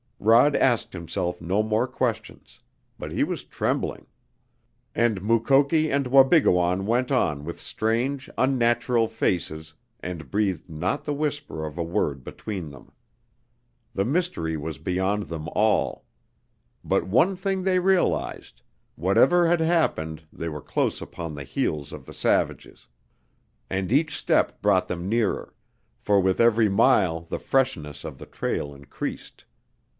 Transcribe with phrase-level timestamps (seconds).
[0.19, 2.59] Rod asked himself no more questions.
[2.97, 4.05] But he was trembling.
[4.95, 11.65] And Mukoki and Wabigoon went on with strange, unnatural faces and breathed not the whisper
[11.65, 12.91] of a word between them.
[13.93, 16.05] The mystery was beyond them all.
[16.83, 18.61] But one thing they realized,
[18.95, 22.87] whatever had happened they were close upon the heels of the savages.
[23.71, 25.53] And each step brought them nearer,
[25.99, 29.45] for with every mile the freshness of the trail increased.